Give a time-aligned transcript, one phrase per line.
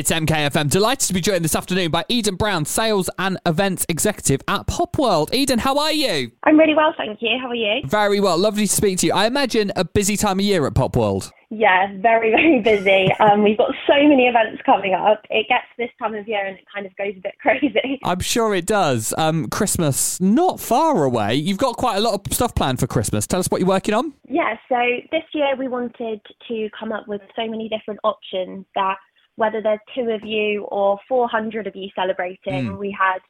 [0.00, 0.70] It's MKFM.
[0.70, 5.34] Delighted to be joined this afternoon by Eden Brown, Sales and Events Executive at Popworld.
[5.34, 6.32] Eden, how are you?
[6.44, 7.36] I'm really well, thank you.
[7.38, 7.82] How are you?
[7.84, 8.38] Very well.
[8.38, 9.12] Lovely to speak to you.
[9.12, 11.30] I imagine a busy time of year at Popworld.
[11.50, 13.12] Yeah, very, very busy.
[13.20, 15.22] Um, we've got so many events coming up.
[15.28, 17.98] It gets this time of year and it kind of goes a bit crazy.
[18.02, 19.12] I'm sure it does.
[19.18, 21.34] Um, Christmas not far away.
[21.34, 23.26] You've got quite a lot of stuff planned for Christmas.
[23.26, 24.14] Tell us what you're working on.
[24.26, 24.78] Yeah, so
[25.10, 28.96] this year we wanted to come up with so many different options that
[29.40, 32.78] whether there's two of you or 400 of you celebrating, mm.
[32.78, 33.20] we had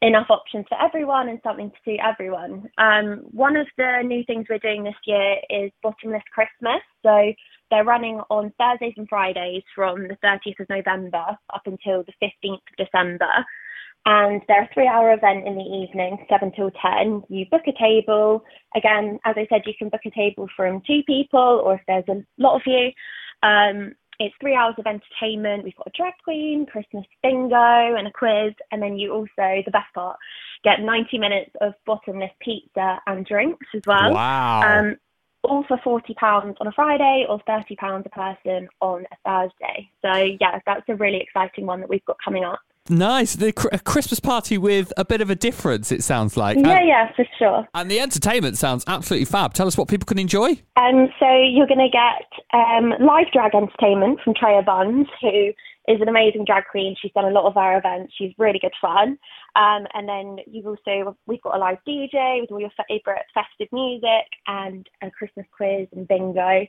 [0.00, 2.66] enough options for everyone and something to suit everyone.
[2.78, 6.80] Um, one of the new things we're doing this year is Bottomless Christmas.
[7.02, 7.30] So
[7.70, 12.54] they're running on Thursdays and Fridays from the 30th of November up until the 15th
[12.54, 13.44] of December.
[14.06, 17.24] And they're a three hour event in the evening, 7 till 10.
[17.28, 18.44] You book a table.
[18.74, 22.08] Again, as I said, you can book a table from two people or if there's
[22.08, 22.92] a lot of you.
[23.42, 25.64] Um, it's three hours of entertainment.
[25.64, 28.54] We've got a drag queen, Christmas bingo, and a quiz.
[28.70, 30.16] And then you also, the best part,
[30.62, 34.12] get 90 minutes of bottomless pizza and drinks as well.
[34.12, 34.62] Wow.
[34.62, 34.96] Um,
[35.42, 39.90] all for £40 on a Friday or £30 a person on a Thursday.
[40.02, 42.60] So, yeah, that's a really exciting one that we've got coming up.
[42.88, 43.36] Nice.
[43.36, 46.58] The a Christmas party with a bit of a difference, it sounds like.
[46.58, 47.66] Yeah, and, yeah, for sure.
[47.74, 49.54] And the entertainment sounds absolutely fab.
[49.54, 50.50] Tell us what people can enjoy.
[50.76, 55.52] Um, so you're going to get um, live drag entertainment from Treya Buns, who
[55.88, 56.94] is an amazing drag queen.
[57.00, 58.12] She's done a lot of our events.
[58.18, 59.18] She's really good fun.
[59.56, 63.68] Um, and then you've also we've got a live DJ with all your favourite festive
[63.72, 66.66] music and a Christmas quiz and bingo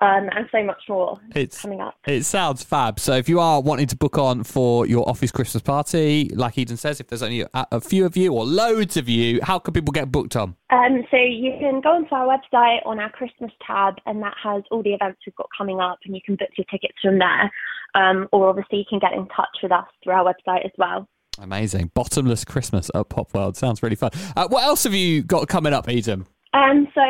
[0.00, 1.94] um, and so much more it's, coming up.
[2.06, 3.00] It sounds fab.
[3.00, 6.76] So if you are wanting to book on for your office Christmas party, like Eden
[6.76, 9.74] says, if there's only a, a few of you or loads of you, how can
[9.74, 10.54] people get booked on?
[10.70, 14.62] Um, so you can go onto our website on our Christmas tab, and that has
[14.70, 17.50] all the events we've got coming up, and you can book your tickets from there.
[17.94, 21.08] Um, or obviously you can get in touch with us through our website as well.
[21.40, 21.90] Amazing.
[21.94, 23.56] Bottomless Christmas at Popworld.
[23.56, 24.10] Sounds really fun.
[24.36, 26.26] Uh, what else have you got coming up, Eden?
[26.52, 27.02] Um, so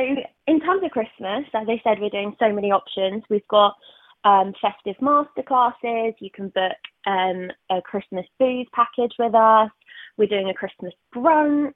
[0.48, 3.22] in terms of Christmas, as I said, we're doing so many options.
[3.28, 3.76] We've got
[4.24, 6.14] um, festive masterclasses.
[6.20, 9.70] You can book um, a Christmas booze package with us.
[10.16, 11.72] We're doing a Christmas brunch.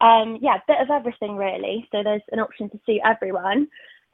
[0.00, 1.86] Um, yeah, a bit of everything really.
[1.92, 3.68] So there's an option to suit everyone.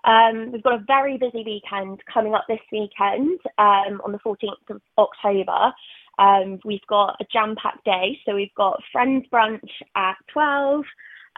[0.05, 4.69] Um, we've got a very busy weekend coming up this weekend um, on the 14th
[4.69, 5.73] of October.
[6.19, 8.19] Um, we've got a jam-packed day.
[8.27, 10.85] So we've got Friends Brunch at 12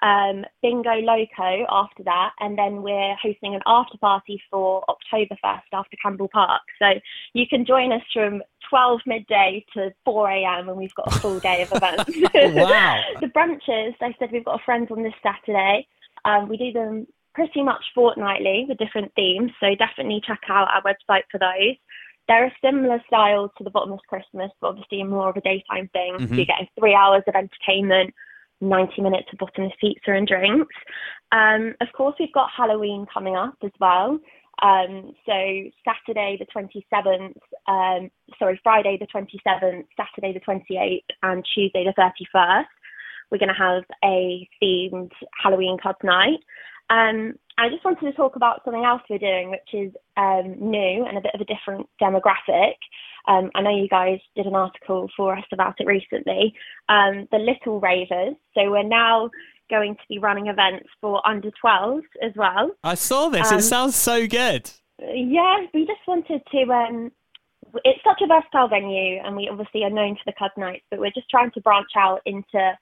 [0.05, 5.97] um, Bingo Loco after that, and then we're hosting an after party for Oktoberfest after
[6.03, 6.61] Campbell Park.
[6.79, 6.91] So
[7.33, 10.69] you can join us from 12 midday to 4 a.m.
[10.69, 12.05] and we've got a full day of events.
[12.35, 13.01] wow.
[13.21, 15.89] the brunches, I said we've got a friends on this Saturday.
[16.27, 20.83] Um, we do them pretty much fortnightly with different themes, so definitely check out our
[20.83, 21.77] website for those.
[22.29, 26.15] They're a similar style to the Bottomless Christmas, but obviously more of a daytime thing.
[26.15, 26.29] Mm-hmm.
[26.29, 28.15] So you're getting three hours of entertainment
[28.65, 30.75] 90 minutes of bottomless pizza and drinks.
[31.33, 34.19] Um, of course, we've got Halloween coming up as well.
[34.63, 35.33] Um, so
[35.85, 37.35] Saturday the 27th,
[37.67, 42.65] um, sorry, Friday the 27th, Saturday the 28th, and Tuesday the 31st,
[43.31, 45.11] we're going to have a themed
[45.43, 46.39] Halloween club night.
[46.91, 51.05] Um, I just wanted to talk about something else we're doing, which is um, new
[51.07, 52.75] and a bit of a different demographic.
[53.27, 56.55] Um, I know you guys did an article for us about it recently.
[56.89, 58.35] Um, the Little Ravers.
[58.55, 59.31] So we're now
[59.71, 62.73] going to be running events for under 12s as well.
[62.83, 63.51] I saw this.
[63.51, 64.71] it um, sounds so good.
[64.99, 66.73] Yeah, we just wanted to.
[66.73, 67.13] Um,
[67.85, 71.01] it's such a versatile venue, and we obviously are known for the club nights, but
[71.01, 72.79] we're just trying to branch out into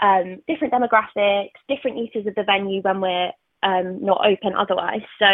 [0.00, 3.30] um, different demographics, different uses of the venue when we're
[3.62, 5.02] um, not open otherwise.
[5.18, 5.26] So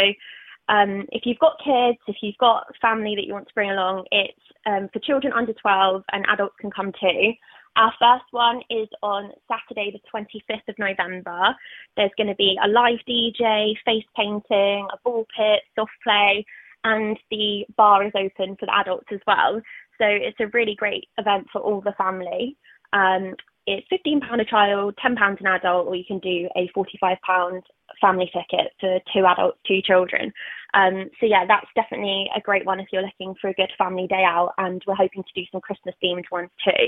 [0.68, 4.06] um, if you've got kids, if you've got family that you want to bring along,
[4.10, 7.32] it's um, for children under 12 and adults can come too.
[7.76, 11.54] Our first one is on Saturday, the 25th of November.
[11.96, 16.44] There's going to be a live DJ, face painting, a ball pit, soft play,
[16.84, 19.60] and the bar is open for the adults as well.
[19.98, 22.56] So it's a really great event for all the family.
[22.92, 23.34] Um,
[23.66, 27.62] it's £15 a child, £10 an adult, or you can do a £45
[28.00, 30.32] family ticket for two adults, two children.
[30.74, 34.06] Um, so yeah, that's definitely a great one if you're looking for a good family
[34.06, 36.86] day out, and we're hoping to do some Christmas themed ones too.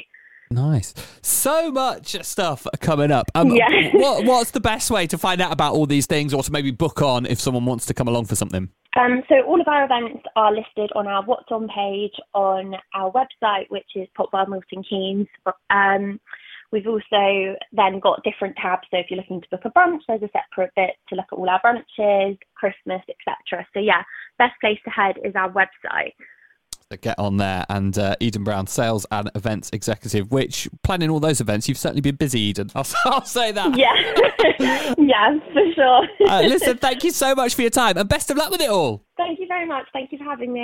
[0.50, 0.94] Nice.
[1.20, 3.30] So much stuff coming up.
[3.34, 3.90] Um, yeah.
[3.92, 6.70] what, what's the best way to find out about all these things or to maybe
[6.70, 8.70] book on if someone wants to come along for something?
[8.96, 13.12] Um, so all of our events are listed on our What's On page on our
[13.12, 15.28] website, which is Popworld Milton Keynes.
[15.70, 16.18] Um,
[16.70, 18.86] We've also then got different tabs.
[18.90, 21.36] So if you're looking to book a brunch, there's a separate bit to look at
[21.36, 23.66] all our brunches, Christmas, etc.
[23.72, 24.02] So yeah,
[24.38, 26.12] best place to head is our website.
[26.90, 27.66] So get on there.
[27.68, 32.00] And uh, Eden Brown, sales and events executive, which planning all those events, you've certainly
[32.00, 32.70] been busy, Eden.
[32.74, 33.76] I'll, I'll say that.
[33.76, 33.92] Yeah,
[34.98, 36.08] yes, for sure.
[36.26, 38.70] uh, listen, thank you so much for your time and best of luck with it
[38.70, 39.04] all.
[39.18, 39.86] Thank you very much.
[39.92, 40.60] Thank you for having me.